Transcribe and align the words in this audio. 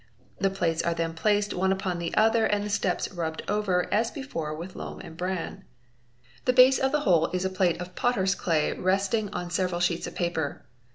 The 0.39 0.49
plates 0.49 0.81
are 0.81 0.95
then 0.95 1.13
placed 1.13 1.53
one 1.53 1.71
upon 1.71 1.99
the 1.99 2.11
other 2.15 2.45
and 2.47 2.65
the 2.65 2.71
steps 2.71 3.11
rubbed 3.13 3.43
over 3.47 3.85
as 3.93 4.09
before 4.09 4.51
with 4.51 4.75
loam 4.75 4.99
and 5.01 5.15
bran. 5.15 5.63
The 6.45 6.53
base 6.53 6.79
of 6.79 6.91
the 6.91 7.01
whole 7.01 7.27
is 7.33 7.45
a 7.45 7.51
plate 7.51 7.79
of 7.79 7.93
potter's 7.93 8.33
clay 8.33 8.73
resting 8.73 9.29
on 9.29 9.51
several 9.51 9.79
sheets 9.79 10.07
of 10.07 10.15
paper. 10.15 10.65